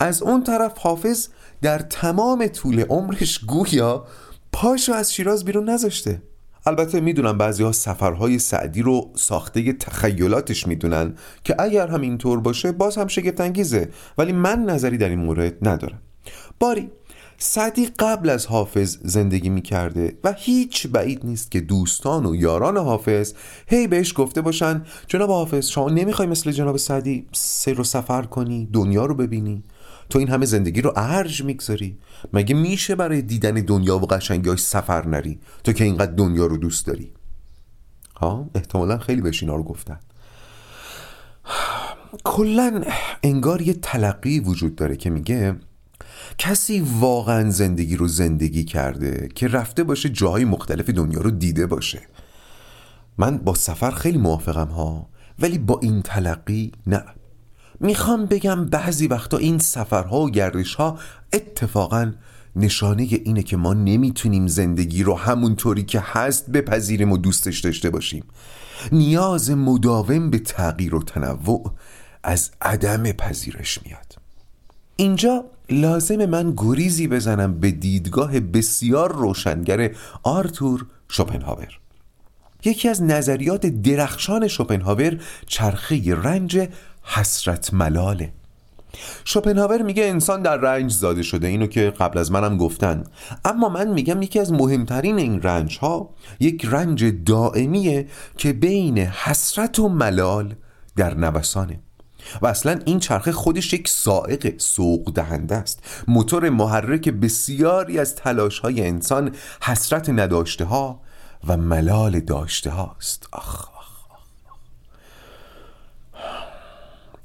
[0.00, 1.28] از اون طرف حافظ
[1.62, 4.06] در تمام طول عمرش گویا
[4.52, 6.22] پاشو از شیراز بیرون نذاشته.
[6.66, 12.72] البته می‌دونم بعضی ها سفرهای سعدی رو ساخته تخیلاتش می‌دونن که اگر هم اینطور باشه
[12.72, 15.98] باز هم شگفت انگیزه ولی من نظری در این مورد ندارم.
[16.58, 16.90] باری
[17.38, 23.32] سعدی قبل از حافظ زندگی می‌کرده و هیچ بعید نیست که دوستان و یاران حافظ
[23.66, 28.68] هی بهش گفته باشن جناب حافظ شما نمی‌خوای مثل جناب سعدی سیر و سفر کنی
[28.72, 29.64] دنیا رو ببینی؟
[30.10, 31.98] تو این همه زندگی رو ارج می‌گذاری.
[32.32, 36.86] مگه میشه برای دیدن دنیا و قشنگیاش سفر نری؟ تو که اینقدر دنیا رو دوست
[36.86, 37.12] داری.
[38.16, 40.00] ها؟ احتمالا خیلی بهش اینا رو گفتن.
[42.24, 42.84] کلا
[43.22, 45.56] انگار یه تلقی وجود داره که میگه
[46.38, 52.00] کسی واقعا زندگی رو زندگی کرده که رفته باشه جاهای مختلف دنیا رو دیده باشه.
[53.18, 57.04] من با سفر خیلی موافقم ها ولی با این تلقی نه.
[57.80, 60.98] می‌خوام بگم بعضی وقتا این سفرها و گردشها
[61.32, 62.12] اتفاقا
[62.56, 68.24] نشانه اینه که ما نمی‌تونیم زندگی رو همونطوری که هست بپذیریم و دوستش داشته باشیم.
[68.92, 71.72] نیاز مداوم به تغییر و تنوع
[72.22, 74.16] از عدم پذیرش میاد.
[74.96, 79.90] اینجا لازم من گریزی بزنم به دیدگاه بسیار روشنگر
[80.22, 81.78] آرتور شوپنهاور.
[82.64, 86.68] یکی از نظریات درخشان شوپنهاور چرخه رنج
[87.14, 88.32] حسرت ملاله.
[89.24, 93.04] شوپنهاور میگه انسان در رنج زاده شده اینو که قبل از منم گفتن.
[93.44, 99.78] اما من میگم یکی از مهمترین این رنج ها یک رنج دائمیه که بین حسرت
[99.78, 100.54] و ملال
[100.96, 101.80] در نوسانه.
[102.42, 106.04] و اصلا این چرخه خودش یک سائق سوق دهنده است.
[106.08, 111.00] موتور محرک بسیاری از تلاش های انسان حسرت نداشته ها
[111.46, 113.69] و ملال داشته هاست آخ.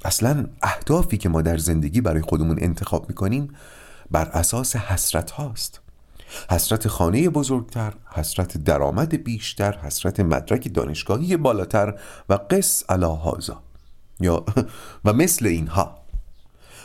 [0.06, 3.48] اصلا اهدافی که ما در زندگی برای خودمون انتخاب می‌کنیم
[4.10, 5.80] بر اساس حسرت هاست.
[6.50, 11.94] حسرت خانه بزرگتر، حسرت درآمد بیشتر، حسرت مدرک دانشگاهی بالاتر
[12.28, 13.62] و قص هازا
[14.20, 14.44] یا
[15.04, 15.98] و مثل اینها.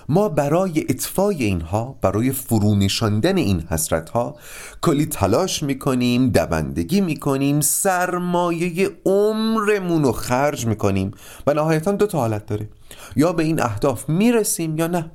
[0.09, 4.35] ما برای اطفای اینها برای فرونشاندن این حسرت ها
[4.81, 11.11] کلی تلاش می‌کنیم دوندگی می‌کنیم سرمایه عمرمون رو خرج می‌کنیم.
[11.47, 12.69] و نهایتا دو تا حالت داره.
[13.15, 15.11] یا به این اهداف می‌رسیم یا نه.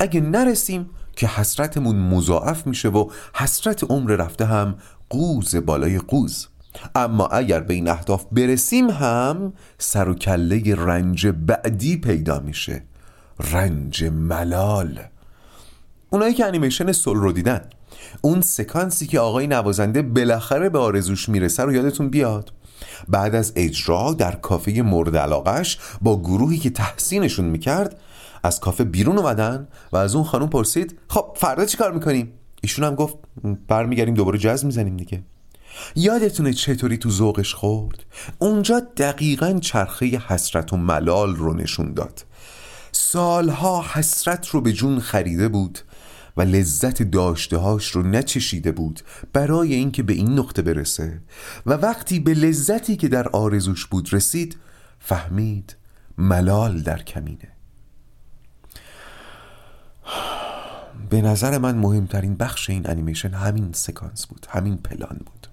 [0.00, 4.74] اگه نرسیم که حسرتمون مضاعف میشه و حسرت عمر رفته هم
[5.10, 6.48] قوز بالای قوز.
[6.94, 12.82] اما اگر به این اهداف برسیم هم سر و کله رنج بعدی پیدا میشه.
[13.52, 15.00] رنج ملال.
[16.10, 17.60] اونایی که انیمیشن سول رو دیدن
[18.20, 22.52] اون سکانسی که آقای نوازنده بالاخره به آرزوش می‌رسه رو یادتون بیاد.
[23.08, 28.00] بعد از اجرا در کافه مورد علاقش با گروهی که تحسینشون می‌کرد
[28.42, 32.84] از کافه بیرون اومدن و از اون خانم پرسید خب فردا چی کار می‌کنیم؟ ایشون
[32.84, 33.16] هم گفت
[33.68, 35.22] برمیگردیم دوباره جز می‌زنیم دیگه
[35.96, 38.04] یادتونه چطوری تو ذوقش خورد؟
[38.38, 42.24] اونجا دقیقا چرخه حسرت و ملال رو نشون داد
[42.92, 45.78] سالها حسرت رو به جون خریده بود
[46.36, 49.00] و لذت داشتههاش رو نچشیده بود
[49.32, 51.20] برای اینکه به این نقطه برسه.
[51.66, 54.56] و وقتی به لذتی که در آرزوش بود رسید
[54.98, 55.76] فهمید
[56.18, 57.48] ملال در کمینه.
[61.10, 65.46] به نظر من مهمترین بخش این انیمیشن همین سکانس بود همین پلان بود.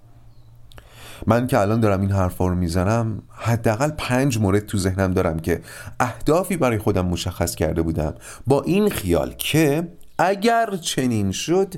[1.27, 5.61] من که الان دارم این حرفا رو می‌زنم حداقل پنج مورد تو ذهنم دارم که
[5.99, 8.15] اهدافی برای خودم مشخص کرده بودم.
[8.47, 9.87] با این خیال که
[10.19, 11.73] اگر چنین شد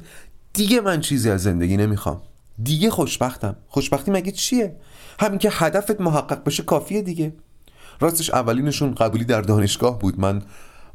[0.54, 2.22] دیگه من چیزی از زندگی نمی‌خوام.
[2.64, 3.56] دیگه خوشبختم.
[3.68, 4.76] خوشبختی مگه چیه؟
[5.20, 7.34] همین که هدفت محقق بشه کافیه دیگه.
[8.00, 10.20] راستش اولینشون قبولی در دانشگاه بود.
[10.20, 10.42] من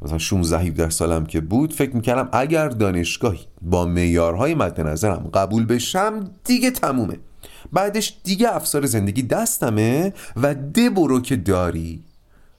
[0.01, 5.65] مثلا 16 17 سالم که بود فکر می‌کردم اگر دانشگاهی با معیارهای مد نظرم قبول
[5.65, 7.17] بشم دیگه تمومه.
[7.73, 12.03] بعدش دیگه افسار زندگی دستمه و ده برو که داری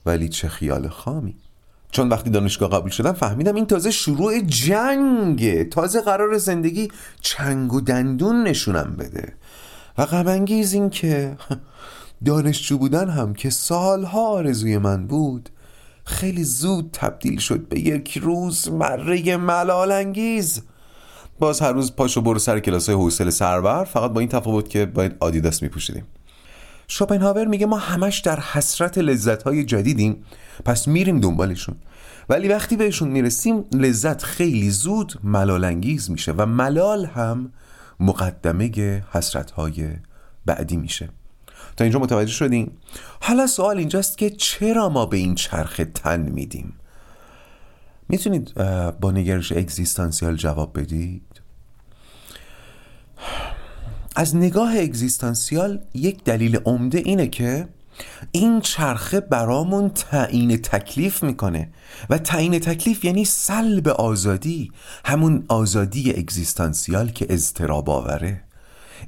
[0.05, 1.35] ولی چه خیال خامی.
[1.91, 5.63] چون وقتی دانشگاه قبول شدم فهمیدم این تازه شروع جنگه.
[5.63, 6.87] تازه قرار زندگی
[7.21, 9.33] چنگ و دندون نشونم بده.
[9.97, 11.37] و غمانگیز این که
[12.25, 15.49] دانشجو بودن هم که سالها آرزوی من بود
[16.05, 20.61] خیلی زود تبدیل شد به یک روز مره ملال انگیز.
[21.39, 24.85] باز هر روز پاشو برو سر کلاس های حوصله سربر فقط با این تفاوت که
[24.85, 26.03] باید آدیداس میپوشیدیم.
[26.91, 30.25] شوپنهاور میگه ما همش در حسرت لذت های جدیدیم
[30.65, 31.75] پس میریم دنبالشون.
[32.29, 37.51] ولی وقتی بهشون می‌رسیم لذت خیلی زود ملال انگیز میشه و ملال هم
[37.99, 38.69] مقدمه
[39.11, 39.89] حسرت های
[40.45, 41.09] بعدی میشه.
[41.77, 42.71] تا اینجا متوجه شدیم
[43.21, 46.73] حالا سوال اینجاست که چرا ما به این چرخ تن میدیم؟
[48.09, 48.53] می‌تونید
[49.01, 51.21] با نگرش اگزیستانسیال جواب بدید؟
[54.19, 57.67] از نگاه اگزیستانسیال یک دلیل عمده اینه که
[58.31, 61.69] این چرخه برامون تعیین تکلیف می‌کنه.
[62.09, 64.71] و تعیین تکلیف یعنی سلب آزادی
[65.05, 68.43] همون آزادی اگزیستانسیال که اضطراب آوره.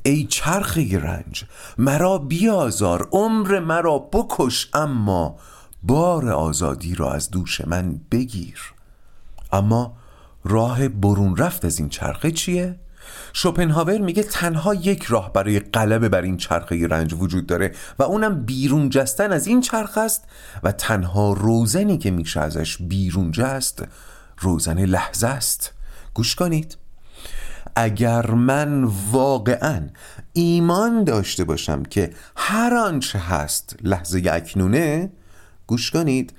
[0.04, 1.46] ای چرخه رنج
[1.78, 5.36] مرا بیازار عمر مرا بکش اما
[5.84, 8.74] بار آزادی را از دوش من بگیر.
[9.52, 9.94] اما
[10.44, 12.80] راه برون رفت از این چرخه چیه؟
[13.34, 18.46] شوپنهاور میگه تنها یک راه برای غلبه بر این چرخه رنج وجود داره و اونم
[18.46, 20.24] بیرون جستن از این چرخ است
[20.64, 23.84] و تنها روزنی که میشه ازش بیرون جست
[24.40, 25.74] روزن لحظه است.
[26.14, 26.78] گوش کنید.
[27.76, 29.88] اگر من واقعا
[30.34, 35.12] ایمان داشته باشم که هر آنچه هست لحظه اکنونه
[35.68, 36.34] گوش کنید.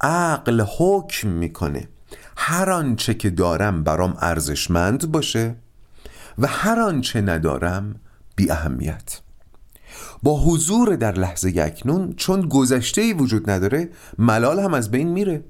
[0.00, 1.88] عقل حکم می‌کنه.
[2.36, 5.54] هر آنچه که دارم برام ارزشمند باشه.
[6.38, 7.94] و هر آنچه ندارم
[8.36, 9.20] بی اهمیت.
[10.22, 15.44] با حضور در لحظه اکنون چون گذشته وجود نداره ملال هم از بین میره.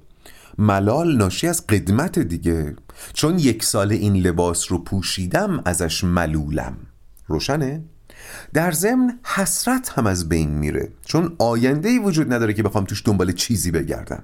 [0.57, 2.75] ملال ناشی از قدمت دیگه.
[3.13, 6.77] چون یک سال این لباس رو پوشیدم ازش ملولم.
[7.27, 7.83] روشنه؟
[8.53, 10.89] در ضمن حسرت هم از بین میره.
[11.05, 14.23] چون آینده ای وجود نداره که بخوام توش دنبال چیزی بگردم.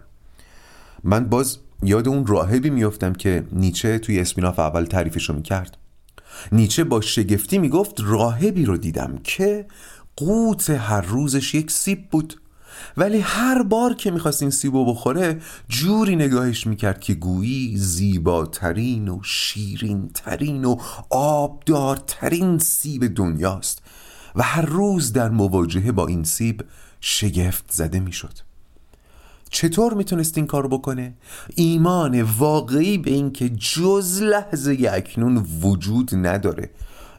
[1.03, 5.77] من باز یاد اون راهبی میفتم که نیچه توی اسپیناف اول تعریفش رو می‌کرد.
[6.51, 9.65] نیچه با شگفتی می‌گفت راهبی رو دیدم که
[10.15, 12.41] قوت هر روزش یک سیب بود.
[12.97, 19.19] ولی هر بار که می‌خواست این سیبو بخوره جوری نگاهش می‌کرد که گویی زیباترین و
[19.23, 20.75] شیرینترین و
[21.09, 23.81] آبدارترین سیب دنیاست
[24.35, 26.63] و هر روز در مواجهه با این سیب
[27.01, 28.48] شگفت زده می‌شد.
[29.49, 31.13] چطور می‌تونست این کار بکنه؟
[31.55, 36.69] ایمان واقعی به اینکه جز لحظه اکنون وجود نداره.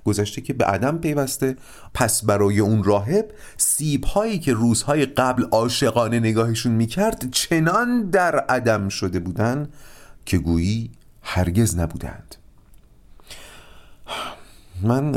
[0.05, 1.57] گذشته که به عدم پیوسته
[1.95, 8.89] پس برای اون راهب سیب هایی که روزهای قبل عاشقانه نگاهشون می‌کرد چنان در عدم
[8.89, 9.69] شده بودن
[10.27, 10.91] که گویی
[11.23, 12.37] هرگز نبودند.
[14.83, 15.15] من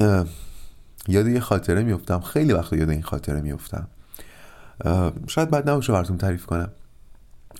[1.07, 3.87] یاد یه خاطره میفتم خیلی وقت یاد این خاطره میفتم
[5.27, 6.69] شاید بعد نباشه براتون تعریف کنم.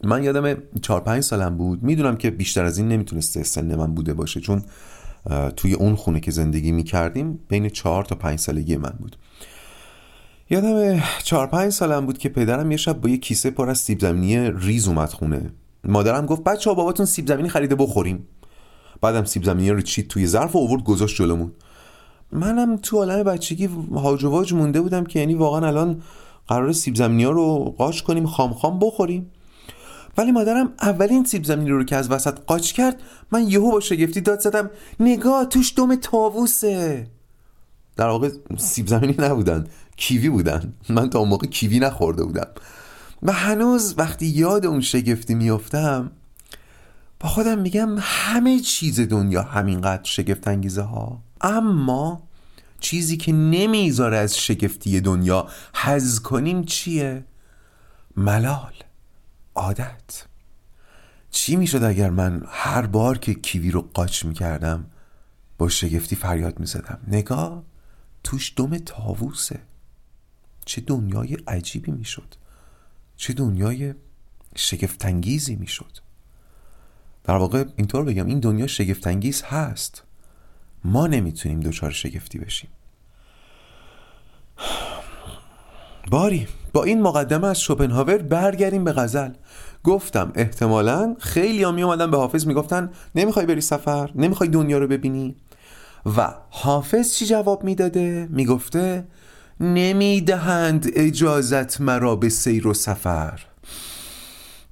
[0.03, 1.83] من یادم چهار پنج سالم بود.
[1.83, 4.61] می‌دونم که بیشتر از این نمی‌تونسته سن من بوده باشه چون
[5.55, 9.15] توی اون خونه که زندگی می کردیم بین چهار تا پنج سالگی من بود.
[10.49, 13.99] یادم چهار پنج سالم بود که پدرم یه شب با یه کیسه پر از سیب
[13.99, 15.51] زمینی ریز اومد خونه.
[15.83, 18.27] مادرم گفت بچه ها باباتون سیب زمینی خریده بخوریم.
[19.01, 21.51] بعدم سیب زمینی رو چید توی ظرف و آورد گذاشت جلومون
[22.31, 26.01] منم تو عالم بچگی هاج و واج مونده بودم که یعنی واقعا الان
[26.47, 29.31] قرار سیب زمینی ها رو قاش کنیم خام خام بخوریم.
[30.17, 34.21] ولی مادرم اولین سیب زمینی رو که از وسط قاچ کرد من یهو با شگفتی
[34.21, 37.07] داد زدم نگاه توش دم تاووسه
[37.95, 40.73] در واقع سیب زمینی نبودن کیوی بودن.
[40.89, 42.47] من تا اون موقع کیوی نخورده بودم.
[43.23, 46.11] و هنوز وقتی یاد اون شگفتی میافتم
[47.19, 52.23] با خودم میگم همه چیز دنیا همینقدر شگفت انگیزه ها اما
[52.79, 57.25] چیزی که نمی‌ذاره از شگفتی دنیا حز کنیم چیه؟
[58.17, 58.73] ملال.
[59.55, 60.25] عادت.
[61.31, 64.85] چی می‌شد اگر من هر بار که کیوی رو قاچ می‌کردم
[65.57, 67.63] با شگفتی فریاد می‌زدم؟ نگاه
[68.23, 69.59] توش دم تاووسه
[70.65, 72.35] چه دنیای عجیبی می‌شد.
[73.15, 73.93] چه دنیای
[74.55, 75.97] شگفتانگیزی می‌شد.
[77.23, 80.03] در واقع اینطور بگم این دنیا شگفتانگیز هست.
[80.83, 82.69] ما نمی‌تونیم دچار شگفتی بشیم.
[86.11, 86.47] باری.
[86.73, 89.29] با این مقدمه از شوپنهاور برگردیم به غزل.
[89.83, 95.35] گفتم احتمالا خیلی می اومدن به حافظ می‌گفتن نمی‌خوای بری سفر نمی‌خوای دنیا رو ببینی.
[96.17, 99.07] و حافظ چی جواب می‌داده؟ می‌گفته
[99.59, 103.39] نمی‌دهند اجازت مرا به سیر و سفر.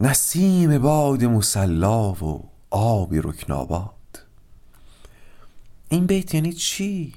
[0.01, 3.91] نسیم باد مسلا و آبی رکناباد
[5.89, 7.13] این بیت یعنی چی؟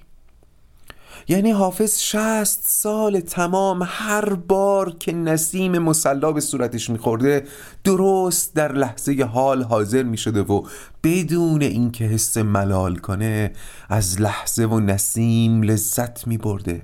[1.29, 7.45] یعنی حافظ شست سال تمام هر بار که نسیم مسلا به صورتش میخورده
[7.85, 10.63] درست در لحظه حال حاضر می‌شده و
[11.03, 13.53] بدون اینکه حس ملال کنه
[13.89, 16.83] از لحظه و نسیم لذت میبرده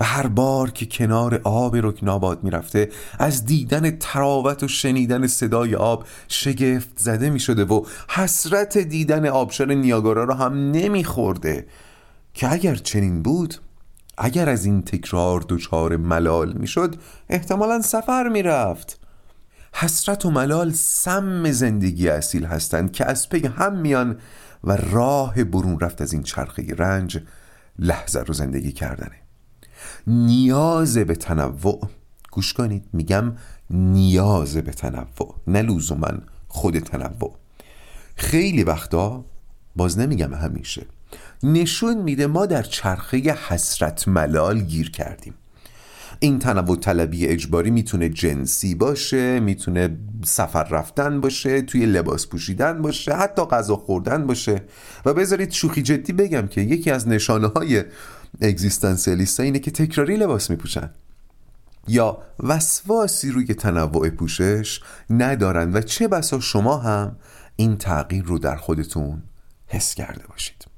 [0.00, 2.88] و هر بار که کنار آب رکناباد می‌رفته
[3.18, 10.24] از دیدن تراوت و شنیدن صدای آب شگفت زده می‌شده و حسرت دیدن آبشار نیاگارا
[10.24, 11.66] رو هم نمیخورده.
[12.40, 13.54] که اگر چنین بود
[14.18, 16.96] اگر از این تکرار دچار ملال می‌شد
[17.28, 19.00] احتمالا سفر می‌رفت.
[19.74, 24.18] حسرت و ملال سم زندگی اصیل هستند که از پی هم میان
[24.64, 27.22] و راه برون رفت از این چرخه رنج
[27.78, 29.16] لحظه رو زندگی کردنه.
[30.06, 31.88] نیاز به تنوع
[32.32, 33.32] گوش کنید میگم
[33.70, 35.62] نیاز به تنوع نه
[35.94, 37.36] من خود تنوع.
[38.16, 39.24] خیلی وقتا
[39.76, 40.86] باز نمیگم همیشه
[41.42, 45.34] نشون میده ما در چرخه حسرت ملال گیر کردیم.
[46.18, 53.14] این تنوع طلبی اجباری می‌تونه جنسی باشه می‌تونه سفر رفتن باشه توی لباس پوشیدن باشه
[53.14, 54.62] حتی غذا خوردن باشه.
[55.04, 57.84] و بذارید شوخی جدی بگم که یکی از نشانه های
[58.40, 60.90] اگزیستانسیالیست اینه که تکراری لباس میپوشن.
[61.88, 64.80] یا وسواسی روی تنوع پوشش
[65.10, 67.16] ندارن و چه بسا شما هم
[67.56, 69.22] این تغییر رو در خودتون
[69.66, 70.69] حس کرده باشید.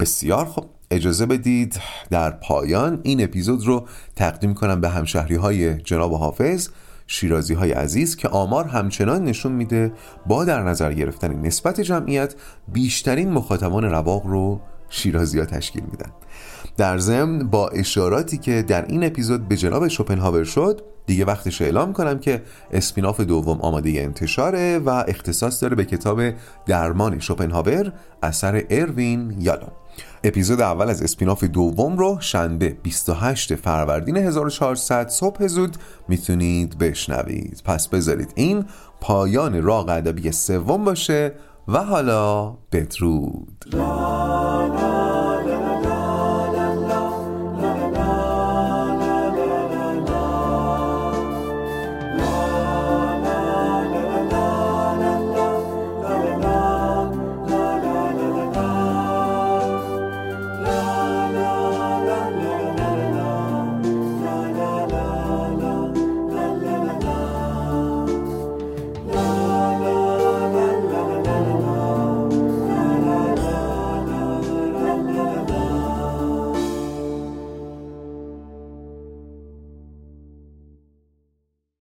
[0.00, 1.80] بسیار خوب اجازه بدید
[2.10, 3.86] در پایان این اپیزود رو
[4.16, 6.68] تقدیم کنم به همشهری های جناب حافظ
[7.06, 9.92] شیرازی های عزیز که آمار همچنان نشون میده
[10.26, 12.34] با در نظر گرفتن نسبت جمعیت
[12.68, 16.10] بیشترین مخاطبان رواق رو شیرازی ها تشکیل میدن.
[16.76, 21.92] در ضمن با اشاراتی که در این اپیزود به جناب شوپنهاور شد دیگه وقتش اعلام
[21.92, 22.42] کنم که
[22.72, 26.22] اسپیناف دوم آماده انتشاره و اختصاص داره به کتاب
[26.66, 27.92] درمان شوپنهاور
[28.22, 29.66] اثر اروین یالو
[30.24, 35.76] اپیزود اول از اسپیناف دوم رو شنبه 28 فروردین 1400 صبح زود
[36.08, 37.62] می‌تونید بشنوید.
[37.64, 38.64] پس بذارید این
[39.00, 41.32] پایان راق ادبی سوم باشه
[41.68, 43.64] و حالا بدرود.